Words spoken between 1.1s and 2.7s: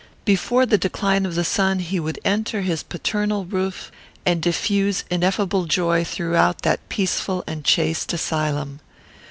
of the sun, he would enter